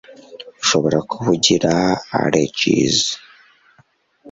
[0.63, 1.73] Ushobora kuba ugira
[2.17, 2.97] allergies